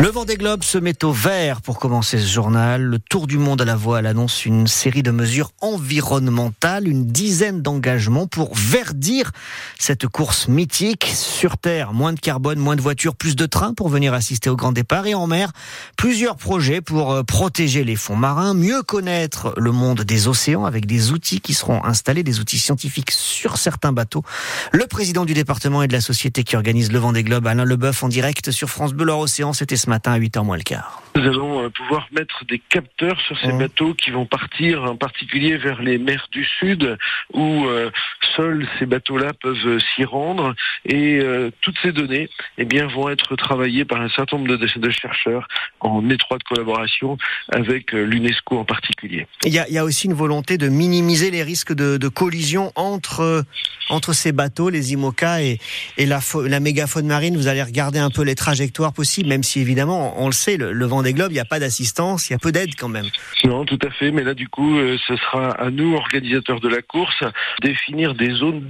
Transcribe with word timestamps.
Le 0.00 0.08
vent 0.08 0.24
des 0.24 0.36
globes 0.36 0.64
se 0.64 0.76
met 0.76 1.04
au 1.04 1.12
vert 1.12 1.62
pour 1.62 1.78
commencer 1.78 2.18
ce 2.18 2.26
journal. 2.26 2.82
Le 2.82 2.98
Tour 2.98 3.28
du 3.28 3.38
monde 3.38 3.62
à 3.62 3.64
la 3.64 3.76
voile 3.76 4.06
annonce 4.06 4.44
une 4.44 4.66
série 4.66 5.04
de 5.04 5.12
mesures 5.12 5.52
environnementales, 5.60 6.88
une 6.88 7.06
dizaine 7.06 7.62
d'engagements 7.62 8.26
pour 8.26 8.54
verdir 8.56 9.30
cette 9.78 10.08
course 10.08 10.48
mythique. 10.48 11.10
Sur 11.14 11.58
Terre, 11.58 11.92
moins 11.92 12.12
de 12.12 12.18
carbone, 12.18 12.58
moins 12.58 12.74
de 12.74 12.82
voitures, 12.82 13.14
plus 13.14 13.36
de 13.36 13.46
trains 13.46 13.72
pour 13.72 13.88
venir 13.88 14.14
assister 14.14 14.50
au 14.50 14.56
grand 14.56 14.72
départ. 14.72 15.06
Et 15.06 15.14
en 15.14 15.28
mer, 15.28 15.52
plusieurs 15.96 16.36
projets 16.36 16.80
pour 16.80 17.12
euh, 17.12 17.22
protéger 17.22 17.84
les 17.84 17.96
fonds 17.96 18.16
marins, 18.16 18.52
mieux 18.52 18.82
connaître 18.82 19.54
le 19.56 19.70
monde 19.70 20.00
des 20.02 20.26
océans 20.26 20.64
avec 20.64 20.86
des 20.86 21.12
outils 21.12 21.40
qui 21.40 21.54
seront 21.54 21.82
installés, 21.84 22.24
des 22.24 22.40
outils 22.40 22.58
scientifiques 22.58 23.12
sur 23.12 23.58
certains 23.58 23.92
bateaux. 23.92 24.24
Le 24.72 24.86
président 24.86 25.24
du 25.24 25.34
département 25.34 25.84
et 25.84 25.88
de 25.88 25.92
la 25.92 26.00
société 26.00 26.42
qui 26.42 26.56
organise 26.56 26.90
le 26.90 26.98
vent 26.98 27.12
des 27.12 27.22
globes, 27.22 27.46
Alain 27.46 27.64
Leboeuf, 27.64 28.02
en 28.02 28.08
direct 28.08 28.50
sur 28.50 28.68
France 28.68 28.92
Bleu 28.92 29.12
Océan, 29.12 29.52
c'était 29.52 29.83
ce 29.84 29.90
matin 29.90 30.12
à 30.12 30.18
8h 30.18 30.44
moins 30.44 30.56
le 30.56 30.62
quart. 30.62 31.02
Nous 31.16 31.22
allons 31.22 31.64
euh, 31.64 31.68
pouvoir 31.68 32.08
mettre 32.12 32.44
des 32.46 32.58
capteurs 32.58 33.20
sur 33.20 33.38
ces 33.38 33.52
mmh. 33.52 33.58
bateaux 33.58 33.94
qui 33.94 34.10
vont 34.10 34.26
partir 34.26 34.82
en 34.84 34.96
particulier 34.96 35.56
vers 35.56 35.80
les 35.80 35.98
mers 35.98 36.26
du 36.32 36.44
Sud 36.44 36.98
où 37.32 37.66
euh, 37.66 37.90
seuls 38.34 38.66
ces 38.78 38.86
bateaux-là 38.86 39.32
peuvent 39.40 39.66
euh, 39.66 39.78
s'y 39.94 40.04
rendre 40.04 40.54
et 40.86 41.20
toutes 41.60 41.76
ces 41.82 41.92
données 41.92 42.28
eh 42.58 42.64
bien, 42.64 42.86
vont 42.86 43.08
être 43.08 43.36
travaillées 43.36 43.84
par 43.84 44.00
un 44.00 44.08
certain 44.08 44.36
nombre 44.36 44.56
de, 44.56 44.56
de 44.56 44.90
chercheurs 44.90 45.48
en 45.80 46.08
étroite 46.10 46.42
collaboration 46.42 47.16
avec 47.50 47.92
l'UNESCO 47.92 48.58
en 48.58 48.64
particulier. 48.64 49.26
Il 49.44 49.52
y, 49.52 49.58
a, 49.58 49.66
il 49.68 49.74
y, 49.74 49.78
a, 49.78 49.84
aussi 49.84 50.06
une 50.06 50.14
volonté 50.14 50.58
de 50.58 50.68
minimiser 50.68 51.30
les 51.30 51.42
risques 51.42 51.72
de, 51.72 51.96
de 51.96 52.08
collision 52.08 52.70
entre, 52.74 53.44
entre 53.88 54.12
ces 54.12 54.32
bateaux, 54.32 54.68
les 54.68 54.92
IMOCA 54.92 55.42
et, 55.42 55.58
et 55.96 56.06
la, 56.06 56.20
la 56.46 56.60
mégafaune 56.60 57.06
marine. 57.06 57.36
Vous 57.36 57.48
allez 57.48 57.62
regarder 57.62 57.98
un 57.98 58.10
peu 58.10 58.22
les 58.22 58.34
trajectoires 58.34 58.92
possibles, 58.92 59.28
même 59.28 59.42
si 59.42 59.60
évidemment, 59.60 59.73
on 59.82 60.26
le 60.26 60.32
sait, 60.32 60.56
le, 60.56 60.86
vent 60.86 61.02
des 61.02 61.12
globes, 61.12 61.30
il 61.30 61.34
n'y 61.34 61.40
a 61.40 61.44
pas 61.44 61.58
d'assistance, 61.58 62.28
il 62.28 62.32
y 62.32 62.36
a 62.36 62.38
peu 62.38 62.52
d'aide 62.52 62.74
quand 62.76 62.88
même. 62.88 63.06
Non, 63.44 63.64
tout 63.64 63.78
à 63.82 63.90
fait. 63.90 64.10
Mais 64.10 64.22
là, 64.22 64.34
du 64.34 64.48
coup, 64.48 64.76
euh, 64.78 64.96
ce 65.06 65.16
sera 65.16 65.50
à 65.52 65.70
nous, 65.70 65.94
organisateurs 65.94 66.60
de 66.60 66.68
la 66.68 66.82
course, 66.82 67.22
définir 67.62 68.14
des 68.14 68.32
zones 68.34 68.60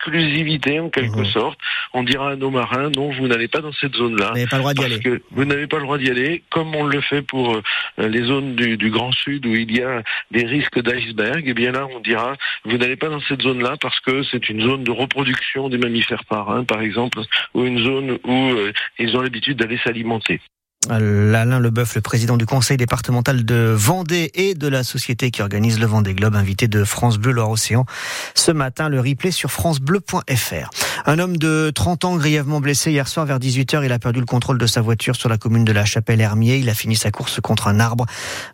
d'exclusivité 0.00 0.80
en 0.80 0.88
quelque 0.88 1.20
mhm. 1.20 1.26
sorte. 1.26 1.58
On 1.92 2.02
dira 2.02 2.30
à 2.30 2.36
nos 2.36 2.50
marins, 2.50 2.90
non, 2.90 3.10
vous 3.10 3.28
n'allez 3.28 3.48
pas 3.48 3.60
dans 3.60 3.72
cette 3.72 3.94
zone-là. 3.94 4.28
Vous 4.28 4.34
n'avez 4.34 4.46
pas 4.46 4.56
le 4.56 4.62
droit 4.62 4.74
d'y 4.74 4.84
aller. 4.84 5.00
Que 5.00 5.22
vous 5.30 5.44
n'avez 5.44 5.66
pas 5.66 5.76
le 5.76 5.82
droit 5.82 5.98
d'y 5.98 6.10
aller, 6.10 6.42
comme 6.50 6.74
on 6.74 6.84
le 6.86 7.00
fait 7.00 7.22
pour 7.22 7.54
euh, 7.54 7.62
les 8.08 8.22
zones 8.22 8.54
du, 8.54 8.76
du, 8.76 8.90
Grand 8.90 9.12
Sud 9.12 9.46
où 9.46 9.54
il 9.54 9.76
y 9.76 9.82
a 9.82 10.02
des 10.30 10.44
risques 10.44 10.80
d'iceberg. 10.80 11.46
Et 11.46 11.50
eh 11.50 11.54
bien 11.54 11.72
là, 11.72 11.86
on 11.94 12.00
dira, 12.00 12.34
vous 12.64 12.76
n'allez 12.76 12.96
pas 12.96 13.08
dans 13.08 13.20
cette 13.20 13.42
zone-là 13.42 13.76
parce 13.80 13.98
que 14.00 14.22
c'est 14.24 14.48
une 14.48 14.62
zone 14.62 14.84
de 14.84 14.90
reproduction 14.90 15.68
des 15.68 15.78
mammifères 15.78 16.24
marins, 16.30 16.64
par 16.64 16.80
exemple, 16.80 17.20
ou 17.54 17.64
une 17.64 17.82
zone 17.82 18.18
où 18.24 18.32
euh, 18.32 18.72
ils 18.98 19.16
ont 19.16 19.20
l'habitude 19.20 19.58
d'aller 19.58 19.78
s'alimenter. 19.84 20.40
Alain 20.88 21.60
Leboeuf, 21.60 21.94
le 21.94 22.00
président 22.00 22.38
du 22.38 22.46
conseil 22.46 22.78
départemental 22.78 23.44
de 23.44 23.74
Vendée 23.76 24.30
et 24.34 24.54
de 24.54 24.66
la 24.66 24.82
société 24.82 25.30
qui 25.30 25.42
organise 25.42 25.78
le 25.78 25.84
Vendée 25.84 26.14
Globe, 26.14 26.34
invité 26.36 26.68
de 26.68 26.84
France 26.84 27.18
Bleu 27.18 27.32
Loire-Océan. 27.32 27.84
Ce 28.34 28.50
matin, 28.50 28.88
le 28.88 28.98
replay 28.98 29.30
sur 29.30 29.50
francebleu.fr. 29.50 30.70
Un 31.06 31.18
homme 31.18 31.38
de 31.38 31.70
30 31.74 32.04
ans 32.04 32.16
grièvement 32.16 32.60
blessé 32.60 32.90
hier 32.90 33.08
soir 33.08 33.24
vers 33.24 33.38
18h, 33.38 33.84
il 33.84 33.92
a 33.92 33.98
perdu 33.98 34.20
le 34.20 34.26
contrôle 34.26 34.58
de 34.58 34.66
sa 34.66 34.82
voiture 34.82 35.16
sur 35.16 35.28
la 35.28 35.38
commune 35.38 35.64
de 35.64 35.72
la 35.72 35.84
Chapelle-Hermier. 35.84 36.58
Il 36.58 36.68
a 36.68 36.74
fini 36.74 36.94
sa 36.94 37.10
course 37.10 37.40
contre 37.40 37.68
un 37.68 37.80
arbre. 37.80 38.04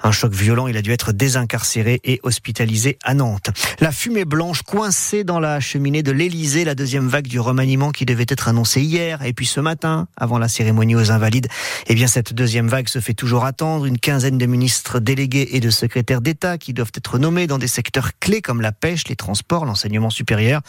Un 0.03 0.13
choc 0.13 0.33
violent, 0.33 0.69
il 0.69 0.77
a 0.77 0.83
dû 0.83 0.93
être 0.93 1.13
désincarcéré 1.13 2.01
et 2.05 2.21
hospitalisé 2.23 2.99
à 3.03 3.15
Nantes. 3.15 3.51
La 3.81 3.91
fumée 3.91 4.25
blanche 4.25 4.63
coincée 4.63 5.25
dans 5.25 5.41
la 5.41 5.59
cheminée 5.59 6.05
de 6.05 6.13
l'Elysée, 6.13 6.65
la 6.65 6.77
deuxième 6.77 7.09
vague 7.09 7.27
du 7.27 7.41
remaniement 7.41 7.91
qui 7.91 8.07
devait 8.07 8.27
être 8.29 8.49
annoncée 8.49 8.81
hier 8.81 9.23
et 9.23 9.33
puis 9.33 9.47
ce 9.47 9.61
matin, 9.61 10.07
avant 10.17 10.39
la 10.39 10.49
cérémonie 10.49 10.95
aux 10.95 11.11
Invalides. 11.11 11.49
Eh 11.89 11.95
bien, 11.95 12.07
cette 12.07 12.33
deuxième 12.33 12.69
vague 12.69 12.89
se 12.89 13.01
fait 13.01 13.15
toujours 13.15 13.45
attendre. 13.45 13.87
Une 13.87 13.99
quinzaine 13.99 14.39
de 14.39 14.47
ministres 14.47 15.01
délégués 15.01 15.49
et 15.57 15.61
de 15.61 15.71
secrétaires 15.71 16.21
d'État 16.21 16.59
qui 16.59 16.73
doivent 16.73 16.93
être 16.95 17.19
nommés 17.19 17.49
dans 17.49 17.59
des 17.59 17.69
secteurs 17.69 18.11
clés 18.21 18.41
comme 18.41 18.61
la 18.61 18.73
pêche, 18.73 19.09
les 19.09 19.17
transports, 19.17 19.65
l'enseignement 19.65 20.11
supérieur. 20.11 20.61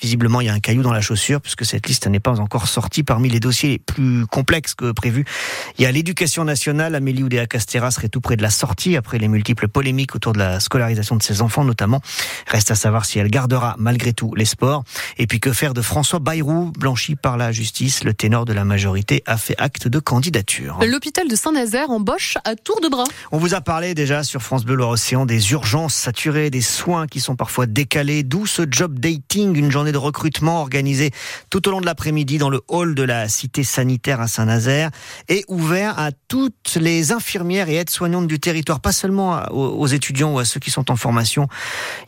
Visiblement, 0.00 0.40
il 0.40 0.46
y 0.46 0.50
a 0.50 0.54
un 0.54 0.60
caillou 0.60 0.82
dans 0.82 0.92
la 0.92 1.02
chaussure 1.02 1.25
puisque 1.40 1.64
cette 1.64 1.86
liste 1.86 2.06
n'est 2.06 2.20
pas 2.20 2.40
encore 2.40 2.68
sortie. 2.68 3.02
Parmi 3.02 3.28
les 3.28 3.40
dossiers 3.40 3.68
les 3.68 3.78
plus 3.78 4.26
complexes 4.26 4.74
que 4.74 4.92
prévus, 4.92 5.24
il 5.78 5.82
y 5.82 5.86
a 5.86 5.92
l'éducation 5.92 6.44
nationale. 6.44 6.94
Amélie 6.94 7.22
Oudéa-Castera 7.22 7.90
serait 7.90 8.08
tout 8.08 8.20
près 8.20 8.36
de 8.36 8.42
la 8.42 8.50
sortie 8.50 8.96
après 8.96 9.18
les 9.18 9.28
multiples 9.28 9.68
polémiques 9.68 10.14
autour 10.14 10.32
de 10.32 10.38
la 10.38 10.60
scolarisation 10.60 11.16
de 11.16 11.22
ses 11.22 11.42
enfants 11.42 11.64
notamment. 11.64 12.00
Reste 12.46 12.70
à 12.70 12.74
savoir 12.74 13.04
si 13.04 13.18
elle 13.18 13.30
gardera 13.30 13.76
malgré 13.78 14.12
tout 14.12 14.34
les 14.34 14.44
sports. 14.44 14.84
Et 15.18 15.26
puis 15.26 15.40
que 15.40 15.52
faire 15.52 15.74
de 15.74 15.82
François 15.82 16.18
Bayrou, 16.18 16.72
blanchi 16.78 17.16
par 17.16 17.36
la 17.36 17.52
justice, 17.52 18.04
le 18.04 18.14
ténor 18.14 18.44
de 18.44 18.52
la 18.52 18.64
majorité 18.64 19.22
a 19.26 19.36
fait 19.36 19.54
acte 19.58 19.88
de 19.88 19.98
candidature 19.98 20.78
l'hôpital 20.86 21.28
de 21.28 21.36
Saint-Nazaire 21.36 21.90
embauche 21.90 22.38
à 22.44 22.54
tour 22.56 22.80
de 22.80 22.88
bras. 22.88 23.04
On 23.32 23.38
vous 23.38 23.54
a 23.54 23.60
parlé 23.60 23.94
déjà 23.94 24.22
sur 24.22 24.42
France 24.42 24.64
Bleu 24.64 24.76
Loire-Océan 24.76 25.26
des 25.26 25.52
urgences 25.52 25.94
saturées, 25.94 26.50
des 26.50 26.60
soins 26.60 27.06
qui 27.06 27.20
sont 27.20 27.36
parfois 27.36 27.66
décalés, 27.66 28.22
d'où 28.22 28.46
ce 28.46 28.62
job 28.70 28.98
dating, 28.98 29.56
une 29.56 29.70
journée 29.70 29.92
de 29.92 29.98
recrutement 29.98 30.60
organisée 30.60 31.10
tout 31.50 31.66
au 31.68 31.70
long 31.70 31.80
de 31.80 31.86
l'après-midi 31.86 32.38
dans 32.38 32.50
le 32.50 32.60
hall 32.68 32.94
de 32.94 33.02
la 33.02 33.28
cité 33.28 33.64
sanitaire 33.64 34.20
à 34.20 34.28
Saint-Nazaire 34.28 34.90
et 35.28 35.44
ouvert 35.48 35.98
à 35.98 36.10
toutes 36.28 36.76
les 36.80 37.12
infirmières 37.12 37.68
et 37.68 37.76
aides-soignantes 37.76 38.26
du 38.26 38.40
territoire, 38.40 38.80
pas 38.80 38.92
seulement 38.92 39.42
aux 39.50 39.86
étudiants 39.86 40.34
ou 40.34 40.38
à 40.38 40.44
ceux 40.44 40.60
qui 40.60 40.70
sont 40.70 40.90
en 40.90 40.96
formation. 40.96 41.48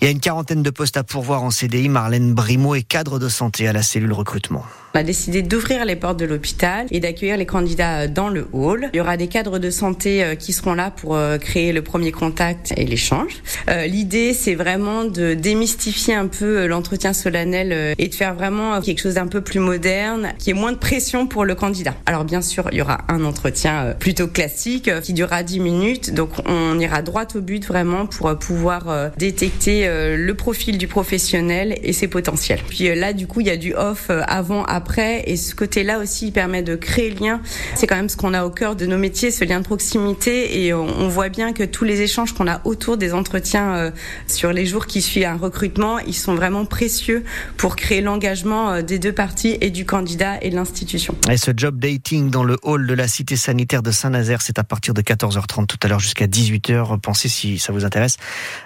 Il 0.00 0.04
y 0.04 0.08
a 0.08 0.10
une 0.10 0.20
quarantaine 0.20 0.62
de 0.62 0.70
postes 0.70 0.96
à 0.96 1.04
pourvoir 1.04 1.42
en 1.42 1.50
CDI. 1.50 1.88
Marlène 1.88 2.34
Brimaud 2.34 2.74
est 2.74 2.82
cadre 2.82 3.18
de 3.18 3.28
santé 3.28 3.68
à 3.68 3.72
la 3.72 3.82
cellule 3.82 4.12
recrutement. 4.12 4.64
On 4.94 4.98
a 5.00 5.02
décidé 5.02 5.42
d'ouvrir 5.42 5.84
les 5.84 5.96
portes 5.96 6.18
de 6.18 6.24
l'hôpital 6.24 6.86
et 6.90 6.98
d'accueillir 6.98 7.36
les 7.36 7.44
candidats 7.44 8.08
dans 8.08 8.28
le 8.28 8.48
hall. 8.52 8.88
Il 8.94 8.96
y 8.96 9.00
aura 9.00 9.18
des 9.18 9.26
cadres 9.26 9.58
de 9.58 9.70
santé 9.70 10.24
euh, 10.24 10.34
qui 10.34 10.54
seront 10.54 10.72
là 10.72 10.90
pour 10.90 11.14
euh, 11.14 11.36
créer 11.36 11.72
le 11.72 11.82
premier 11.82 12.10
contact 12.10 12.72
et 12.76 12.86
l'échange. 12.86 13.42
Euh, 13.68 13.86
l'idée, 13.86 14.32
c'est 14.32 14.54
vraiment 14.54 15.04
de 15.04 15.34
démystifier 15.34 16.14
un 16.14 16.26
peu 16.26 16.66
l'entretien 16.66 17.12
solennel 17.12 17.94
et 17.98 18.08
de 18.08 18.14
faire 18.14 18.34
vraiment 18.34 18.80
quelque 18.80 18.97
chose 19.00 19.14
d'un 19.14 19.26
peu 19.26 19.40
plus 19.40 19.60
moderne, 19.60 20.32
qui 20.38 20.50
est 20.50 20.54
moins 20.54 20.72
de 20.72 20.78
pression 20.78 21.26
pour 21.26 21.44
le 21.44 21.54
candidat. 21.54 21.94
Alors 22.06 22.24
bien 22.24 22.42
sûr, 22.42 22.68
il 22.72 22.78
y 22.78 22.82
aura 22.82 22.98
un 23.08 23.24
entretien 23.24 23.94
plutôt 23.98 24.26
classique 24.26 24.90
qui 25.02 25.12
durera 25.12 25.42
10 25.42 25.60
minutes. 25.60 26.14
Donc 26.14 26.30
on 26.46 26.78
ira 26.78 27.02
droit 27.02 27.26
au 27.34 27.40
but 27.40 27.66
vraiment 27.66 28.06
pour 28.06 28.38
pouvoir 28.38 29.12
détecter 29.16 29.88
le 30.16 30.32
profil 30.34 30.78
du 30.78 30.88
professionnel 30.88 31.78
et 31.82 31.92
ses 31.92 32.08
potentiels. 32.08 32.60
Puis 32.68 32.94
là, 32.94 33.12
du 33.12 33.26
coup, 33.26 33.40
il 33.40 33.46
y 33.46 33.50
a 33.50 33.56
du 33.56 33.74
off 33.74 34.10
avant, 34.10 34.64
après. 34.64 35.24
Et 35.26 35.36
ce 35.36 35.54
côté-là 35.54 35.98
aussi 35.98 36.30
permet 36.30 36.62
de 36.62 36.76
créer 36.76 37.10
lien. 37.10 37.40
C'est 37.74 37.86
quand 37.86 37.96
même 37.96 38.08
ce 38.08 38.16
qu'on 38.16 38.34
a 38.34 38.44
au 38.44 38.50
cœur 38.50 38.76
de 38.76 38.86
nos 38.86 38.98
métiers, 38.98 39.30
ce 39.30 39.44
lien 39.44 39.60
de 39.60 39.64
proximité. 39.64 40.64
Et 40.64 40.74
on, 40.74 41.08
voit 41.08 41.28
bien 41.30 41.52
que 41.52 41.62
tous 41.62 41.84
les 41.84 42.02
échanges 42.02 42.34
qu'on 42.34 42.46
a 42.46 42.60
autour 42.64 42.96
des 42.96 43.14
entretiens 43.14 43.74
euh, 43.74 43.90
sur 44.26 44.52
les 44.52 44.66
jours 44.66 44.86
qui 44.86 45.00
suivent 45.00 45.24
un 45.24 45.36
recrutement, 45.36 45.98
ils 46.00 46.14
sont 46.14 46.34
vraiment 46.34 46.66
précieux 46.66 47.24
pour 47.56 47.76
créer 47.76 48.00
l'engagement 48.00 48.70
euh, 48.70 48.82
des 48.88 48.98
deux 48.98 49.12
parties 49.12 49.58
et 49.60 49.70
du 49.70 49.84
candidat 49.84 50.42
et 50.42 50.48
de 50.48 50.56
l'institution. 50.56 51.14
Et 51.30 51.36
ce 51.36 51.50
job 51.54 51.78
dating 51.78 52.30
dans 52.30 52.42
le 52.42 52.56
hall 52.62 52.86
de 52.86 52.94
la 52.94 53.06
cité 53.06 53.36
sanitaire 53.36 53.82
de 53.82 53.90
Saint-Nazaire, 53.90 54.40
c'est 54.40 54.58
à 54.58 54.64
partir 54.64 54.94
de 54.94 55.02
14h30 55.02 55.66
tout 55.66 55.78
à 55.82 55.88
l'heure 55.88 56.00
jusqu'à 56.00 56.26
18h. 56.26 56.98
Pensez 56.98 57.28
si 57.28 57.58
ça 57.58 57.72
vous 57.72 57.84
intéresse 57.84 58.16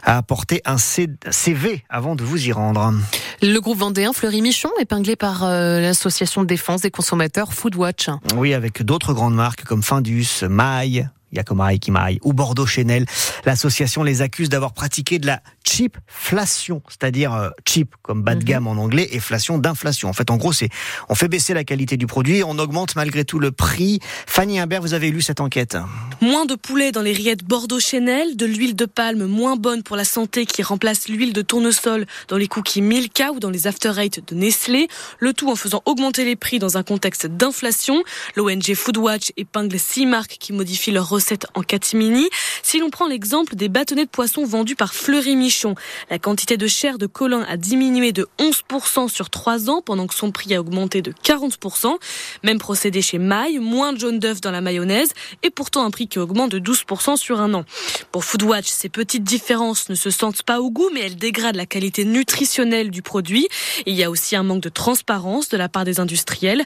à 0.04 0.16
apporter 0.16 0.62
un 0.64 0.78
CV 0.78 1.84
avant 1.90 2.14
de 2.14 2.22
vous 2.22 2.46
y 2.46 2.52
rendre. 2.52 2.94
Le 3.42 3.58
groupe 3.58 3.78
vendéen 3.78 4.12
Fleury 4.12 4.42
Michon, 4.42 4.70
épinglé 4.80 5.16
par 5.16 5.42
euh, 5.42 5.80
l'association 5.80 6.42
de 6.42 6.46
défense 6.46 6.82
des 6.82 6.92
consommateurs 6.92 7.52
Foodwatch. 7.52 8.08
Oui, 8.36 8.54
avec 8.54 8.82
d'autres 8.82 9.14
grandes 9.14 9.34
marques 9.34 9.64
comme 9.64 9.82
Findus, 9.82 10.44
Maille, 10.48 11.08
Yakomai 11.32 11.78
Kimai 11.78 12.18
ou 12.22 12.32
Bordeaux 12.32 12.66
Chanel. 12.66 13.06
L'association 13.44 14.02
les 14.02 14.22
accuse 14.22 14.48
d'avoir 14.48 14.72
pratiqué 14.72 15.18
de 15.18 15.26
la 15.26 15.40
cheapflation, 15.64 16.82
c'est-à-dire 16.88 17.32
euh, 17.34 17.50
cheap 17.66 17.94
comme 18.02 18.22
bas 18.22 18.34
de 18.34 18.40
mhm. 18.40 18.44
gamme 18.44 18.66
en 18.66 18.72
anglais 18.72 19.08
et 19.12 19.20
flation 19.20 19.58
d'inflation. 19.58 20.08
En 20.08 20.12
fait, 20.12 20.30
en 20.30 20.36
gros, 20.36 20.52
c'est 20.52 20.68
on 21.08 21.14
fait 21.14 21.28
baisser 21.28 21.54
la 21.54 21.64
qualité 21.64 21.96
du 21.96 22.06
produit, 22.06 22.42
on 22.44 22.58
augmente 22.58 22.96
malgré 22.96 23.24
tout 23.24 23.38
le 23.38 23.52
prix. 23.52 24.00
Fanny 24.26 24.58
Imbert, 24.58 24.80
vous 24.80 24.94
avez 24.94 25.10
lu 25.10 25.22
cette 25.22 25.40
enquête 25.40 25.76
Moins 26.20 26.46
de 26.46 26.54
poulet 26.54 26.92
dans 26.92 27.02
les 27.02 27.12
rillettes 27.12 27.44
Bordeaux 27.44 27.80
Chanel, 27.80 28.36
de 28.36 28.46
l'huile 28.46 28.76
de 28.76 28.86
palme 28.86 29.26
moins 29.26 29.56
bonne 29.56 29.82
pour 29.82 29.96
la 29.96 30.04
santé 30.04 30.46
qui 30.46 30.62
remplace 30.62 31.08
l'huile 31.08 31.32
de 31.32 31.42
tournesol 31.42 32.06
dans 32.28 32.36
les 32.36 32.46
cookies 32.46 32.82
Milka 32.82 33.32
ou 33.32 33.40
dans 33.40 33.50
les 33.50 33.66
After 33.66 33.92
Eight 33.98 34.22
de 34.28 34.34
Nestlé, 34.34 34.88
le 35.18 35.32
tout 35.32 35.50
en 35.50 35.56
faisant 35.56 35.82
augmenter 35.86 36.24
les 36.24 36.36
prix 36.36 36.58
dans 36.58 36.76
un 36.76 36.82
contexte 36.82 37.26
d'inflation. 37.26 38.02
L'ONG 38.36 38.74
Foodwatch 38.74 39.32
épingle 39.36 39.78
six 39.78 40.06
marques 40.06 40.36
qui 40.38 40.52
modifient 40.52 40.92
leurs 40.92 41.08
recettes 41.08 41.46
en 41.54 41.62
catimini. 41.62 42.28
Si 42.72 42.78
l'on 42.78 42.88
prend 42.88 43.06
l'exemple 43.06 43.54
des 43.54 43.68
bâtonnets 43.68 44.06
de 44.06 44.10
poisson 44.10 44.46
vendus 44.46 44.76
par 44.76 44.94
Fleury 44.94 45.36
Michon, 45.36 45.74
la 46.08 46.18
quantité 46.18 46.56
de 46.56 46.66
chair 46.66 46.96
de 46.96 47.04
colin 47.04 47.44
a 47.46 47.58
diminué 47.58 48.12
de 48.12 48.26
11% 48.38 49.10
sur 49.10 49.28
3 49.28 49.68
ans 49.68 49.82
pendant 49.82 50.06
que 50.06 50.14
son 50.14 50.32
prix 50.32 50.54
a 50.54 50.60
augmenté 50.60 51.02
de 51.02 51.12
40%. 51.12 51.94
Même 52.42 52.56
procédé 52.56 53.02
chez 53.02 53.18
Maille, 53.18 53.58
moins 53.58 53.92
de 53.92 53.98
jaune 53.98 54.18
d'œuf 54.18 54.40
dans 54.40 54.50
la 54.50 54.62
mayonnaise 54.62 55.12
et 55.42 55.50
pourtant 55.50 55.84
un 55.84 55.90
prix 55.90 56.08
qui 56.08 56.18
augmente 56.18 56.50
de 56.50 56.58
12% 56.58 57.18
sur 57.18 57.42
un 57.42 57.52
an. 57.52 57.66
Pour 58.10 58.24
Foodwatch, 58.24 58.68
ces 58.68 58.88
petites 58.88 59.24
différences 59.24 59.90
ne 59.90 59.94
se 59.94 60.08
sentent 60.08 60.42
pas 60.42 60.62
au 60.62 60.70
goût 60.70 60.88
mais 60.94 61.00
elles 61.00 61.16
dégradent 61.16 61.56
la 61.56 61.66
qualité 61.66 62.06
nutritionnelle 62.06 62.90
du 62.90 63.02
produit. 63.02 63.48
il 63.84 63.94
y 63.94 64.02
a 64.02 64.08
aussi 64.08 64.34
un 64.34 64.44
manque 64.44 64.62
de 64.62 64.70
transparence 64.70 65.50
de 65.50 65.58
la 65.58 65.68
part 65.68 65.84
des 65.84 66.00
industriels. 66.00 66.64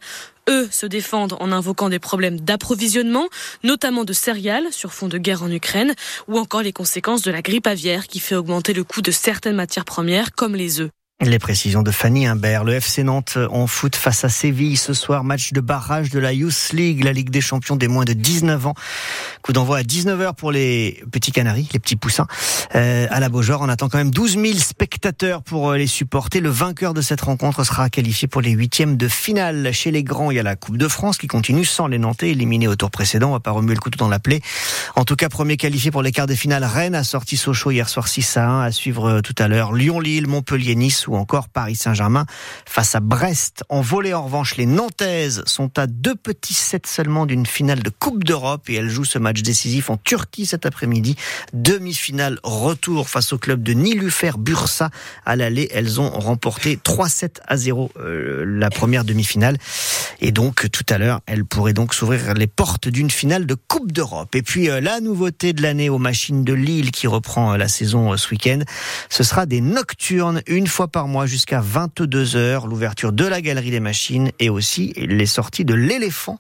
Eux, 0.49 0.69
se 0.71 0.87
défendent 0.87 1.37
en 1.41 1.53
invoquant 1.53 1.89
des 1.89 1.99
problèmes 1.99 2.41
d'approvisionnement, 2.41 3.29
notamment 3.63 4.05
de 4.05 4.13
céréales 4.13 4.73
sur 4.73 4.93
fond 4.93 5.09
de 5.09 5.19
guerre 5.19 5.43
en 5.43 5.51
Ukraine, 5.51 5.95
ou 6.29 6.39
encore 6.39 6.63
les 6.63 6.73
conséquences 6.73 7.23
de 7.23 7.31
la 7.31 7.43
grippe 7.43 7.67
aviaire 7.67 8.07
qui 8.07 8.21
fait 8.21 8.37
augmenter 8.37 8.73
le 8.73 8.85
coût 8.85 9.03
de 9.03 9.11
certaines 9.11 9.57
matières 9.57 9.85
premières 9.85 10.33
comme 10.33 10.55
les 10.55 10.81
œufs. 10.81 10.91
Les 11.25 11.39
précisions 11.39 11.83
de 11.83 11.91
Fanny 11.91 12.27
Imbert. 12.27 12.63
Le 12.63 12.75
FC 12.75 13.03
Nantes 13.03 13.39
en 13.51 13.67
foot 13.67 13.97
face 13.97 14.23
à 14.25 14.29
Séville 14.29 14.77
ce 14.77 14.93
soir. 14.93 15.25
Match 15.25 15.55
de 15.55 15.63
barrage 15.63 16.11
de 16.11 16.19
la 16.19 16.35
Youth 16.35 16.73
League, 16.75 17.03
la 17.03 17.15
Ligue 17.15 17.31
des 17.31 17.41
champions 17.41 17.75
des 17.75 17.89
moins 17.89 18.05
de 18.05 18.13
19 18.13 18.67
ans. 18.67 18.75
Coup 19.41 19.55
d'envoi 19.55 19.79
à 19.79 19.83
19h 19.83 20.35
pour 20.35 20.53
les 20.53 21.03
petits 21.11 21.33
canaris, 21.33 21.71
les 21.73 21.79
petits 21.79 21.97
poussins. 21.97 22.27
Euh, 22.75 23.07
à 23.11 23.19
la 23.19 23.31
Beaujord, 23.31 23.63
on 23.63 23.69
attend 23.71 23.89
quand 23.89 23.97
même 23.97 24.11
12 24.11 24.33
000 24.33 24.59
spectateurs 24.59 25.43
pour 25.43 25.71
euh, 25.71 25.79
les 25.79 25.87
supporter. 25.87 26.41
Le 26.41 26.51
vainqueur 26.51 26.93
de 26.93 27.01
cette 27.01 27.23
rencontre 27.23 27.65
sera 27.65 27.89
qualifié 27.89 28.29
pour 28.29 28.43
les 28.43 28.51
huitièmes 28.51 28.99
de 28.99 29.09
finale. 29.09 29.73
Chez 29.73 29.93
les 29.93 30.05
grands, 30.05 30.31
il 30.31 30.37
y 30.37 30.41
a 30.41 30.43
la 30.43 30.55
Coupe 30.55 30.77
de 30.77 30.87
France 30.87 31.17
qui 31.17 31.29
continue 31.29 31.65
sans 31.65 31.87
les 31.87 31.99
Nantais 31.99 32.33
éliminés 32.33 32.69
au 32.69 32.77
tour 32.77 32.91
précédent. 32.91 33.31
On 33.31 33.33
va 33.33 33.41
pas 33.41 33.53
remuer 33.53 33.75
le 33.75 33.81
couteau 33.81 33.97
dans 33.97 34.11
la 34.11 34.19
plaie. 34.19 34.43
En 34.97 35.07
tout 35.07 35.17
cas, 35.17 35.31
premier 35.31 35.57
qualifié 35.57 35.91
pour 35.91 36.03
les 36.03 36.13
quarts 36.13 36.27
de 36.27 36.35
finale. 36.35 36.63
Rennes 36.63 36.95
a 36.95 37.05
sorti 37.05 37.39
Sochaux 37.39 37.71
hier 37.71 37.89
soir 37.89 38.07
6 38.07 38.37
à 38.37 38.47
1. 38.47 38.63
À 38.65 38.71
suivre 38.71 39.09
euh, 39.09 39.21
tout 39.23 39.35
à 39.39 39.49
l'heure 39.49 39.73
Lyon-Lille, 39.73 40.27
Montpellier-Nice 40.27 41.06
ou 41.09 41.17
encore 41.17 41.49
Paris 41.49 41.77
Saint-Germain 41.77 42.27
face 42.67 42.95
à 42.95 43.01
Brest. 43.01 43.65
En 43.69 43.81
volée, 43.81 44.15
en 44.15 44.25
revanche, 44.25 44.57
les 44.57 44.67
Nantaises 44.67 45.43
sont 45.47 45.79
à 45.79 45.87
deux 45.87 46.15
petits 46.15 46.55
sets 46.55 46.83
seulement 46.87 47.27
d'une 47.27 47.47
finale 47.47 47.83
de 47.83 47.91
Coupe 47.91 48.25
d'Europe 48.25 48.69
et 48.69 48.75
elles 48.75 48.89
jouent 48.89 49.05
ce 49.05 49.19
match 49.19 49.43
décisif 49.43 49.91
en 49.91 49.97
Turquie 49.97 50.47
cet 50.47 50.67
après-midi. 50.67 51.17
Demi-finale 51.53 52.39
retour 52.43 53.09
face 53.09 53.33
au 53.33 53.39
club 53.39 53.63
de 53.63 53.73
Nilufer 53.73 54.33
Bursa. 54.39 54.91
À 55.25 55.37
l'aller, 55.37 55.69
elles 55.73 56.01
ont 56.01 56.11
remporté 56.11 56.77
3-7 56.77 57.37
à 57.47 57.57
0 57.57 57.91
euh, 57.99 58.45
la 58.47 58.71
première 58.71 59.05
demi-finale. 59.05 59.59
Et 60.21 60.33
donc, 60.33 60.71
tout 60.71 60.85
à 60.89 60.99
l'heure, 60.99 61.21
elles 61.27 61.45
pourraient 61.45 61.73
donc 61.73 61.95
s'ouvrir 61.95 62.35
les 62.35 62.47
portes 62.47 62.89
d'une 62.89 63.11
finale 63.11 63.47
de 63.47 63.55
Coupe 63.55 63.93
d'Europe. 63.93 64.35
Et 64.35 64.43
puis, 64.43 64.71
euh, 64.71 64.81
la 64.81 65.01
nouveauté 65.01 65.53
de 65.53 65.63
l'année 65.63 65.89
aux 65.89 65.99
machines 65.99 66.45
de 66.45 66.53
Lille 66.53 66.91
qui 66.91 67.07
reprend 67.07 67.53
euh, 67.53 67.57
la 67.57 67.69
saison 67.69 68.17
ce 68.17 68.31
week-end, 68.31 68.61
ce 69.09 69.23
sera 69.23 69.47
des 69.47 69.61
nocturnes 69.61 70.43
une 70.47 70.67
fois 70.67 70.89
par 70.89 70.96
mois 71.05 71.27
jusqu'à 71.27 71.61
22 71.61 72.37
heures, 72.37 72.67
l'ouverture 72.67 73.13
de 73.13 73.27
la 73.27 73.43
galerie 73.43 73.71
des 73.71 73.81
machines 73.81 74.31
et 74.41 74.49
aussi 74.49 74.95
les 74.97 75.27
sorties 75.27 75.67
de 75.67 75.75
l'éléphant. 75.75 76.39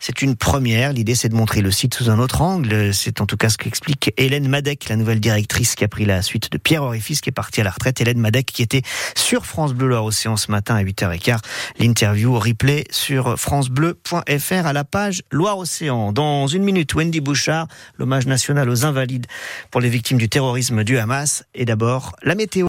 C'est 0.00 0.22
une 0.22 0.34
première. 0.34 0.94
L'idée, 0.94 1.14
c'est 1.14 1.28
de 1.28 1.34
montrer 1.34 1.60
le 1.60 1.70
site 1.70 1.94
sous 1.94 2.08
un 2.08 2.18
autre 2.18 2.40
angle. 2.40 2.94
C'est 2.94 3.20
en 3.20 3.26
tout 3.26 3.36
cas 3.36 3.50
ce 3.50 3.58
qu'explique 3.58 4.12
Hélène 4.16 4.48
Madec, 4.48 4.88
la 4.88 4.96
nouvelle 4.96 5.20
directrice 5.20 5.74
qui 5.74 5.84
a 5.84 5.88
pris 5.88 6.06
la 6.06 6.22
suite 6.22 6.50
de 6.50 6.56
Pierre 6.56 6.82
Orifice 6.82 7.20
qui 7.20 7.28
est 7.28 7.32
parti 7.32 7.60
à 7.60 7.64
la 7.64 7.70
retraite. 7.70 8.00
Hélène 8.00 8.18
Madec 8.18 8.46
qui 8.46 8.62
était 8.62 8.82
sur 9.14 9.44
France 9.44 9.74
Bleu 9.74 9.88
Loire-Océan 9.88 10.38
ce 10.38 10.50
matin 10.50 10.76
à 10.76 10.82
8h15. 10.82 11.40
L'interview 11.78 12.38
replay 12.38 12.84
sur 12.90 13.38
francebleu.fr 13.38 14.66
à 14.66 14.72
la 14.72 14.84
page 14.84 15.22
Loire-Océan. 15.30 16.12
Dans 16.12 16.46
une 16.46 16.62
minute, 16.62 16.94
Wendy 16.94 17.20
Bouchard, 17.20 17.68
l'hommage 17.98 18.26
national 18.26 18.70
aux 18.70 18.86
invalides 18.86 19.26
pour 19.70 19.82
les 19.82 19.90
victimes 19.90 20.18
du 20.18 20.30
terrorisme 20.30 20.82
du 20.82 20.96
Hamas. 20.96 21.44
Et 21.54 21.66
d'abord, 21.66 22.16
la 22.22 22.34
météo. 22.34 22.56